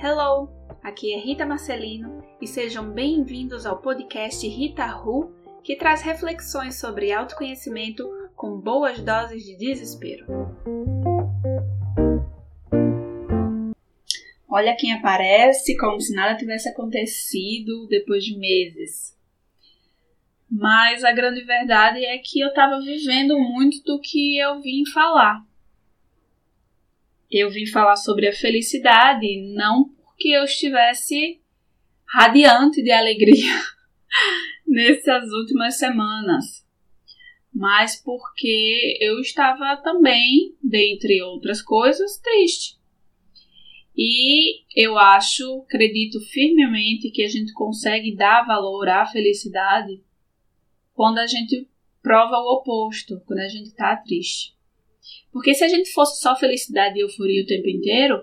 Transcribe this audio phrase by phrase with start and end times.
[0.00, 0.48] Hello,
[0.80, 5.34] aqui é Rita Marcelino e sejam bem-vindos ao podcast Rita Ru,
[5.64, 10.24] que traz reflexões sobre autoconhecimento com boas doses de desespero.
[14.48, 19.18] Olha quem aparece como se nada tivesse acontecido depois de meses.
[20.48, 25.44] Mas a grande verdade é que eu estava vivendo muito do que eu vim falar.
[27.30, 31.40] Eu vim falar sobre a felicidade, não porque eu estivesse
[32.06, 33.52] radiante de alegria
[34.66, 36.66] nessas últimas semanas,
[37.52, 42.78] mas porque eu estava também, dentre outras coisas, triste.
[43.96, 50.00] E eu acho, acredito firmemente que a gente consegue dar valor à felicidade
[50.94, 51.68] quando a gente
[52.02, 54.57] prova o oposto, quando a gente está triste.
[55.32, 58.22] Porque se a gente fosse só felicidade e euforia o tempo inteiro,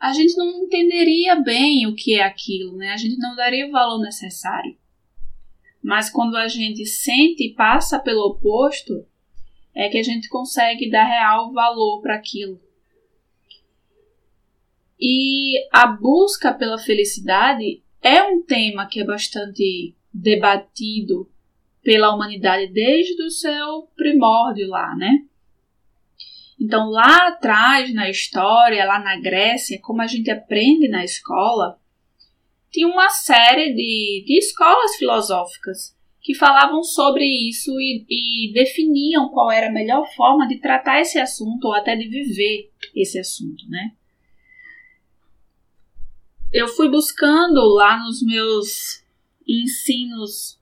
[0.00, 2.90] a gente não entenderia bem o que é aquilo, né?
[2.90, 4.76] A gente não daria o valor necessário.
[5.82, 9.06] Mas quando a gente sente e passa pelo oposto,
[9.74, 12.60] é que a gente consegue dar real valor para aquilo.
[14.98, 21.30] E a busca pela felicidade é um tema que é bastante debatido
[21.82, 25.24] pela humanidade desde o seu primórdio lá, né?
[26.60, 31.78] Então, lá atrás na história, lá na Grécia, como a gente aprende na escola,
[32.70, 39.50] tinha uma série de, de escolas filosóficas que falavam sobre isso e, e definiam qual
[39.50, 43.92] era a melhor forma de tratar esse assunto ou até de viver esse assunto, né?
[46.52, 49.04] Eu fui buscando lá nos meus
[49.46, 50.58] ensinos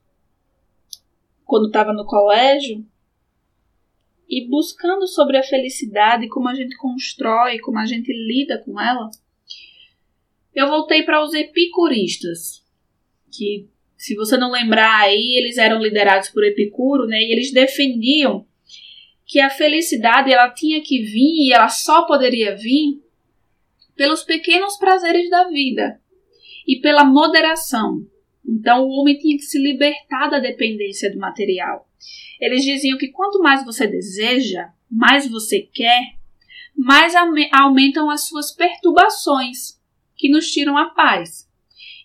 [1.45, 2.85] quando estava no colégio
[4.29, 9.09] e buscando sobre a felicidade, como a gente constrói, como a gente lida com ela,
[10.53, 12.63] eu voltei para os epicuristas,
[13.31, 17.21] que se você não lembrar aí, eles eram liderados por Epicuro, né?
[17.21, 18.45] E eles defendiam
[19.25, 23.01] que a felicidade ela tinha que vir e ela só poderia vir
[23.95, 25.99] pelos pequenos prazeres da vida
[26.67, 28.05] e pela moderação.
[28.47, 31.89] Então o homem tinha que se libertar da dependência do material.
[32.39, 36.15] Eles diziam que quanto mais você deseja, mais você quer,
[36.75, 37.13] mais
[37.51, 39.79] aumentam as suas perturbações,
[40.15, 41.49] que nos tiram a paz.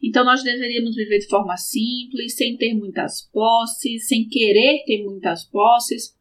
[0.02, 5.44] Então nós deveríamos viver de forma simples, sem ter muitas posses, sem querer ter muitas
[5.44, 6.16] posses,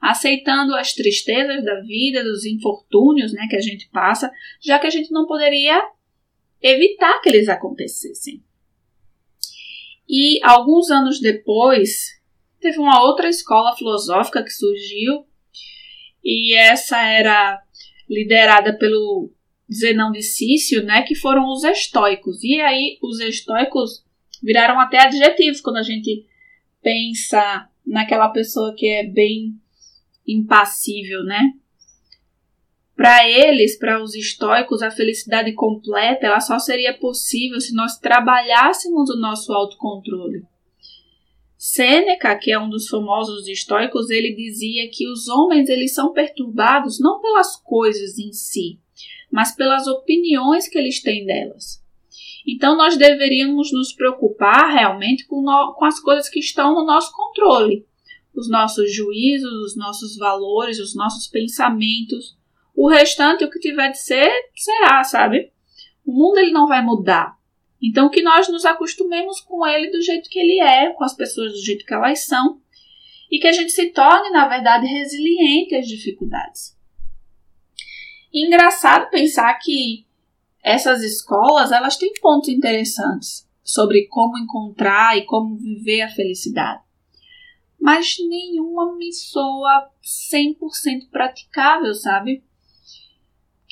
[0.00, 4.30] aceitando as tristezas da vida, dos infortúnios né, que a gente passa,
[4.62, 5.82] já que a gente não poderia
[6.62, 8.42] evitar que eles acontecessem.
[10.08, 12.20] E alguns anos depois,
[12.60, 15.26] teve uma outra escola filosófica que surgiu,
[16.22, 17.62] e essa era
[18.08, 19.30] liderada pelo
[19.72, 22.42] Zenão de Cício, né, que foram os estoicos.
[22.42, 24.04] E aí os estoicos
[24.42, 26.26] viraram até adjetivos quando a gente
[26.82, 29.54] pensa naquela pessoa que é bem
[30.26, 31.52] impassível, né?
[32.96, 39.10] Para eles, para os estoicos, a felicidade completa ela só seria possível se nós trabalhássemos
[39.10, 40.44] o nosso autocontrole.
[41.56, 47.00] Sêneca, que é um dos famosos estoicos, ele dizia que os homens eles são perturbados
[47.00, 48.78] não pelas coisas em si,
[49.32, 51.82] mas pelas opiniões que eles têm delas.
[52.46, 57.10] Então nós deveríamos nos preocupar realmente com, no, com as coisas que estão no nosso
[57.12, 57.86] controle,
[58.34, 62.36] os nossos juízos, os nossos valores, os nossos pensamentos.
[62.74, 65.52] O restante, o que tiver de ser, será, sabe?
[66.04, 67.38] O mundo ele não vai mudar.
[67.82, 71.52] Então, que nós nos acostumemos com ele do jeito que ele é, com as pessoas
[71.52, 72.60] do jeito que elas são,
[73.30, 76.76] e que a gente se torne, na verdade, resiliente às dificuldades.
[78.32, 80.06] Engraçado pensar que
[80.62, 86.82] essas escolas, elas têm pontos interessantes sobre como encontrar e como viver a felicidade.
[87.78, 89.90] Mas nenhuma me soa
[90.32, 92.42] 100% praticável, sabe?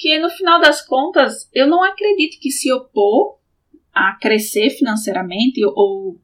[0.02, 3.38] Que no final das contas, eu não acredito que se opor
[3.94, 6.18] a crescer financeiramente ou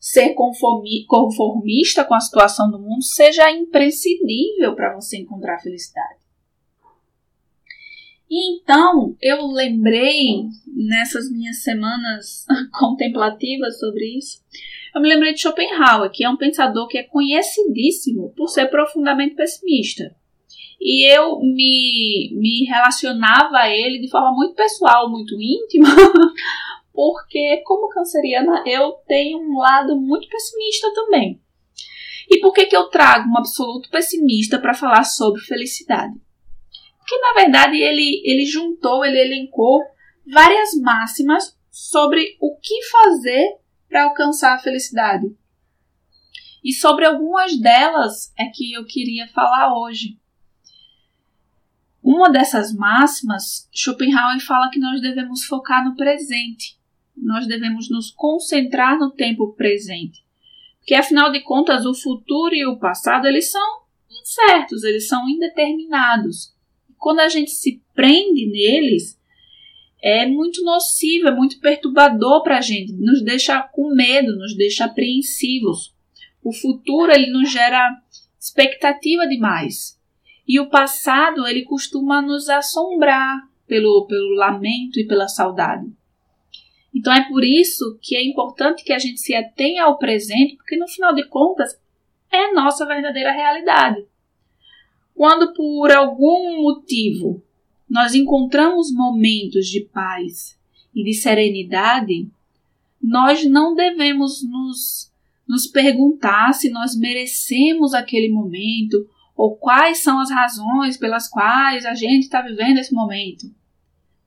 [0.00, 6.20] ser conformista com a situação do mundo seja imprescindível para você encontrar felicidade.
[8.30, 12.46] E então eu lembrei nessas minhas semanas
[12.80, 14.42] contemplativas sobre isso,
[14.94, 19.34] eu me lembrei de Schopenhauer, que é um pensador que é conhecidíssimo por ser profundamente
[19.34, 20.16] pessimista.
[20.80, 25.88] E eu me, me relacionava a ele de forma muito pessoal, muito íntima,
[26.94, 31.40] porque, como canceriana, eu tenho um lado muito pessimista também.
[32.30, 36.14] E por que, que eu trago um absoluto pessimista para falar sobre felicidade?
[36.98, 39.80] Porque, na verdade, ele, ele juntou, ele elencou
[40.30, 43.56] várias máximas sobre o que fazer
[43.88, 45.26] para alcançar a felicidade.
[46.62, 50.18] E sobre algumas delas é que eu queria falar hoje.
[52.02, 56.78] Uma dessas máximas, Schopenhauer fala que nós devemos focar no presente.
[57.16, 60.24] Nós devemos nos concentrar no tempo presente.
[60.78, 66.54] Porque afinal de contas, o futuro e o passado, eles são incertos, eles são indeterminados.
[66.96, 69.18] Quando a gente se prende neles,
[70.02, 74.84] é muito nocivo, é muito perturbador para a gente, nos deixa com medo, nos deixa
[74.84, 75.94] apreensivos.
[76.42, 78.00] O futuro ele nos gera
[78.40, 79.97] expectativa demais.
[80.48, 85.86] E o passado ele costuma nos assombrar pelo, pelo lamento e pela saudade.
[86.94, 90.76] Então é por isso que é importante que a gente se atenha ao presente, porque
[90.76, 91.78] no final de contas
[92.32, 94.04] é a nossa verdadeira realidade.
[95.14, 97.42] Quando por algum motivo
[97.88, 100.58] nós encontramos momentos de paz
[100.94, 102.28] e de serenidade,
[103.02, 105.12] nós não devemos nos,
[105.46, 111.94] nos perguntar se nós merecemos aquele momento ou quais são as razões pelas quais a
[111.94, 113.46] gente está vivendo esse momento.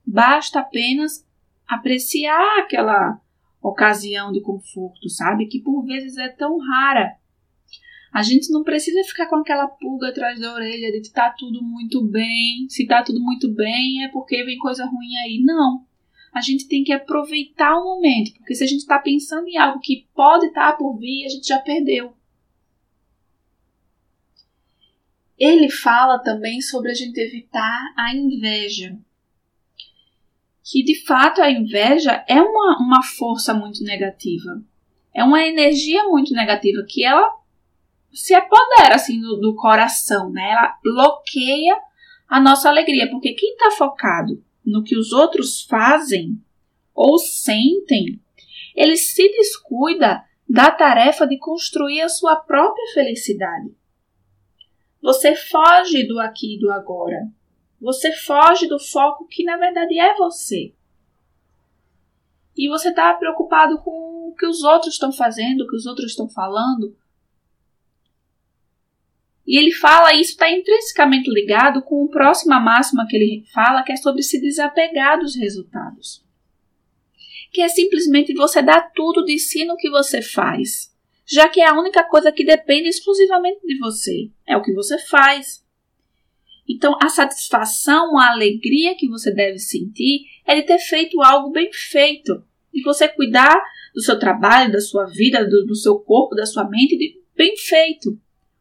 [0.04, 1.24] Basta apenas
[1.68, 3.20] apreciar aquela
[3.62, 5.46] ocasião de conforto, sabe?
[5.46, 7.16] Que por vezes é tão rara
[8.12, 11.62] a gente não precisa ficar com aquela pulga atrás da orelha de que tá tudo
[11.62, 12.66] muito bem.
[12.68, 15.40] Se tá tudo muito bem é porque vem coisa ruim aí.
[15.42, 15.86] Não.
[16.34, 19.80] A gente tem que aproveitar o momento, porque se a gente está pensando em algo
[19.80, 22.14] que pode estar tá por vir, a gente já perdeu.
[25.44, 28.96] Ele fala também sobre a gente evitar a inveja.
[30.62, 34.62] Que de fato a inveja é uma, uma força muito negativa.
[35.12, 37.28] É uma energia muito negativa que ela
[38.12, 40.52] se apodera assim do, do coração, né?
[40.52, 41.76] Ela bloqueia
[42.28, 46.40] a nossa alegria, porque quem está focado no que os outros fazem
[46.94, 48.20] ou sentem,
[48.76, 53.81] ele se descuida da tarefa de construir a sua própria felicidade.
[55.02, 57.28] Você foge do aqui e do agora.
[57.80, 60.72] Você foge do foco que na verdade é você.
[62.56, 66.10] E você está preocupado com o que os outros estão fazendo, o que os outros
[66.10, 66.96] estão falando,
[69.46, 73.92] e ele fala, isso está intrinsecamente ligado com a próxima máxima que ele fala, que
[73.92, 76.24] é sobre se desapegar dos resultados.
[77.52, 80.91] Que é simplesmente você dar tudo de si no que você faz,
[81.24, 84.98] já que é a única coisa que depende exclusivamente de você, é o que você
[84.98, 85.64] faz.
[86.68, 91.70] Então, a satisfação, a alegria que você deve sentir é de ter feito algo bem
[91.72, 93.62] feito, de você cuidar
[93.94, 97.56] do seu trabalho, da sua vida, do, do seu corpo, da sua mente, de bem
[97.56, 98.18] feito.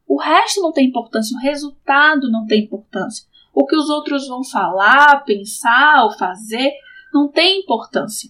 [0.07, 3.25] O resto não tem importância, o resultado não tem importância.
[3.53, 6.71] O que os outros vão falar, pensar ou fazer
[7.13, 8.29] não tem importância.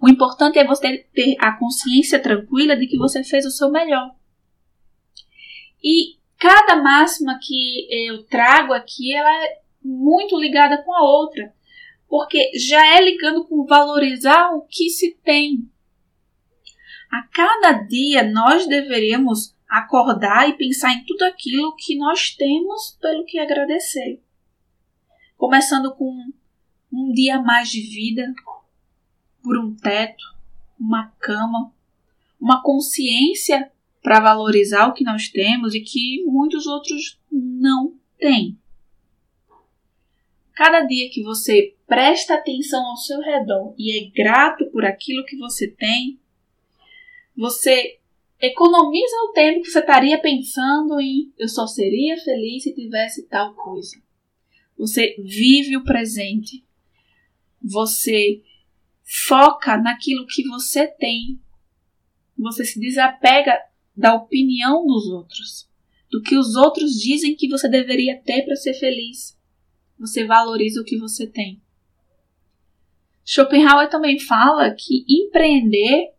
[0.00, 4.14] O importante é você ter a consciência tranquila de que você fez o seu melhor.
[5.82, 11.52] E cada máxima que eu trago aqui, ela é muito ligada com a outra,
[12.08, 15.68] porque já é ligando com valorizar o que se tem.
[17.10, 23.24] A cada dia nós deveríamos acordar e pensar em tudo aquilo que nós temos pelo
[23.24, 24.22] que agradecer.
[25.36, 26.12] Começando com
[26.92, 28.32] um dia mais de vida,
[29.42, 30.24] por um teto,
[30.78, 31.72] uma cama,
[32.40, 33.70] uma consciência
[34.02, 38.58] para valorizar o que nós temos e que muitos outros não têm.
[40.54, 45.36] Cada dia que você presta atenção ao seu redor e é grato por aquilo que
[45.36, 46.18] você tem,
[47.36, 47.98] você
[48.40, 53.54] economiza o tempo que você estaria pensando em eu só seria feliz se tivesse tal
[53.54, 54.00] coisa.
[54.76, 56.64] Você vive o presente.
[57.60, 58.40] Você
[59.26, 61.40] foca naquilo que você tem.
[62.36, 63.58] Você se desapega
[63.96, 65.68] da opinião dos outros,
[66.10, 69.36] do que os outros dizem que você deveria ter para ser feliz.
[69.98, 71.60] Você valoriza o que você tem.
[73.24, 76.12] Schopenhauer também fala que empreender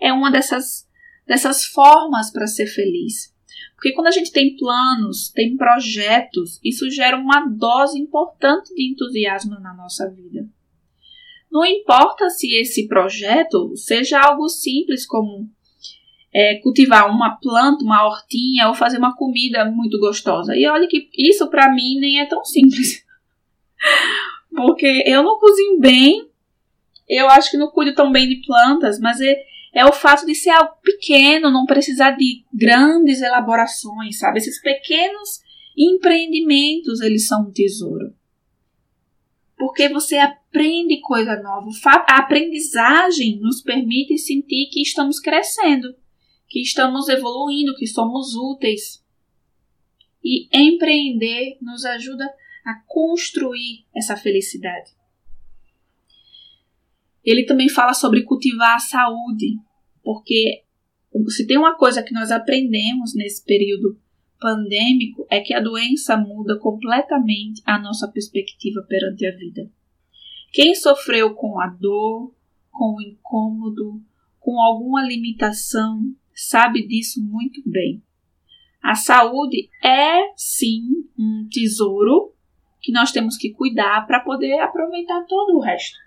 [0.00, 0.88] é uma dessas
[1.26, 3.34] dessas formas para ser feliz.
[3.74, 9.58] Porque quando a gente tem planos, tem projetos, isso gera uma dose importante de entusiasmo
[9.60, 10.46] na nossa vida.
[11.54, 15.48] Não importa se esse projeto seja algo simples como
[16.34, 20.56] é, cultivar uma planta, uma hortinha ou fazer uma comida muito gostosa.
[20.56, 23.04] E olha que isso para mim nem é tão simples.
[24.50, 26.28] Porque eu não cozinho bem,
[27.08, 29.36] eu acho que não cuido tão bem de plantas, mas é,
[29.72, 34.38] é o fato de ser algo pequeno, não precisar de grandes elaborações, sabe?
[34.38, 35.40] Esses pequenos
[35.78, 38.12] empreendimentos, eles são um tesouro.
[39.56, 40.43] porque você aprende
[41.04, 41.68] coisa nova.
[42.08, 45.94] A aprendizagem nos permite sentir que estamos crescendo,
[46.48, 49.04] que estamos evoluindo, que somos úteis.
[50.22, 52.24] E empreender nos ajuda
[52.64, 54.92] a construir essa felicidade.
[57.22, 59.58] Ele também fala sobre cultivar a saúde,
[60.02, 60.64] porque
[61.28, 63.98] se tem uma coisa que nós aprendemos nesse período
[64.40, 69.70] pandêmico é que a doença muda completamente a nossa perspectiva perante a vida.
[70.54, 72.32] Quem sofreu com a dor,
[72.70, 74.00] com o incômodo,
[74.38, 78.00] com alguma limitação, sabe disso muito bem.
[78.80, 82.32] A saúde é sim um tesouro
[82.80, 85.98] que nós temos que cuidar para poder aproveitar todo o resto.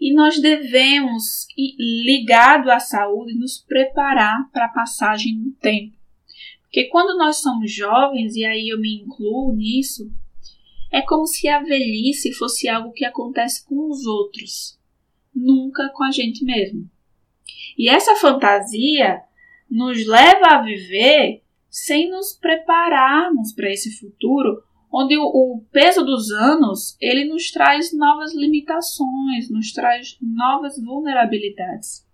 [0.00, 5.96] E nós devemos, ligado à saúde, nos preparar para a passagem do tempo.
[6.62, 10.10] Porque quando nós somos jovens, e aí eu me incluo nisso,
[10.92, 14.78] é como se a velhice fosse algo que acontece com os outros,
[15.34, 16.88] nunca com a gente mesmo.
[17.78, 19.22] E essa fantasia
[19.70, 26.30] nos leva a viver sem nos prepararmos para esse futuro, onde o, o, peso dos
[26.30, 32.06] anos ele nos traz novas limitações, nos traz novas vulnerabilidades.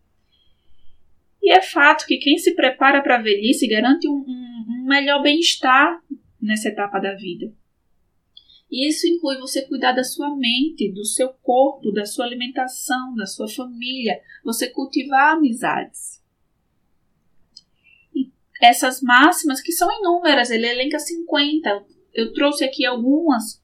[1.42, 5.20] E é fato que quem se prepara para a velhice garante um, um, um melhor
[5.20, 6.00] bem-estar
[6.40, 7.52] nessa etapa da vida.
[8.70, 13.26] E isso inclui você cuidar da sua mente, do seu corpo, da sua alimentação, da
[13.26, 16.22] sua família, você cultivar amizades.
[18.14, 23.62] E essas máximas, que são inúmeras, ele elenca 50, eu trouxe aqui algumas,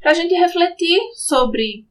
[0.00, 1.86] para a gente refletir sobre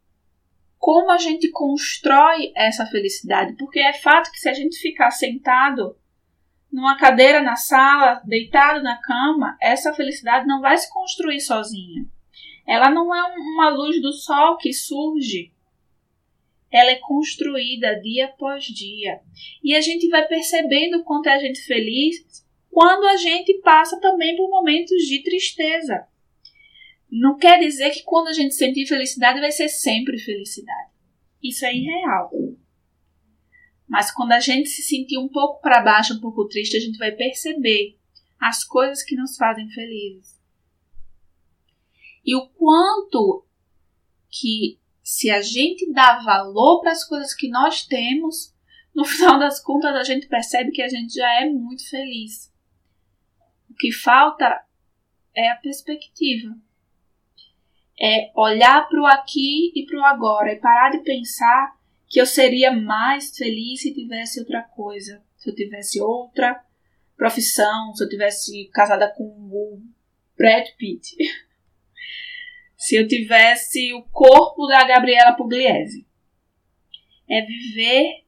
[0.78, 5.96] como a gente constrói essa felicidade, porque é fato que se a gente ficar sentado
[6.72, 12.06] numa cadeira na sala, deitado na cama, essa felicidade não vai se construir sozinha.
[12.68, 15.51] Ela não é uma luz do sol que surge.
[16.72, 19.20] Ela é construída dia após dia.
[19.63, 24.36] E a gente vai percebendo quanto é a gente feliz quando a gente passa também
[24.38, 26.08] por momentos de tristeza.
[27.12, 30.91] Não quer dizer que quando a gente sentir felicidade vai ser sempre felicidade.
[31.44, 32.32] Isso é irreal.
[33.86, 36.98] Mas quando a gente se sentir um pouco para baixo, um pouco triste, a gente
[36.98, 37.98] vai perceber
[38.39, 40.40] as coisas que nos fazem felizes.
[42.25, 43.46] E o quanto
[44.30, 48.54] que se a gente dá valor para as coisas que nós temos,
[48.94, 52.51] no final das contas a gente percebe que a gente já é muito feliz.
[53.70, 54.63] O que falta
[55.36, 56.56] é a perspectiva
[58.01, 62.25] é olhar para o aqui e para o agora e parar de pensar que eu
[62.25, 66.63] seria mais feliz se tivesse outra coisa, se eu tivesse outra
[67.16, 69.82] profissão, se eu tivesse casada com o
[70.36, 71.16] Brad Pitt,
[72.82, 76.04] se eu tivesse o corpo da Gabriela Pugliese.
[77.30, 78.24] É viver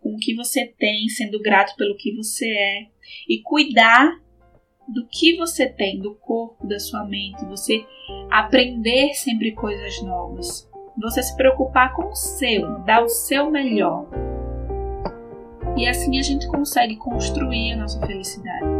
[0.00, 2.86] com o que você tem, sendo grato pelo que você é
[3.28, 4.20] e cuidar
[4.86, 7.84] do que você tem, do corpo, da sua mente, você
[8.30, 14.08] aprender sempre coisas novas, você se preocupar com o seu, dar o seu melhor.
[15.76, 18.71] E assim a gente consegue construir a nossa felicidade.